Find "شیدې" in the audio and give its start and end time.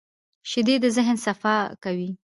0.49-0.75